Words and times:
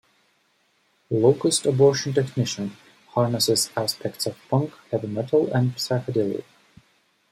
"Locust 1.11 1.67
Abortion 1.67 2.11
Technician" 2.15 2.75
harnesses 3.09 3.69
aspects 3.77 4.25
of 4.25 4.35
punk, 4.49 4.71
heavy 4.89 5.05
metal, 5.05 5.53
and 5.53 5.75
psychedelia. 5.75 6.43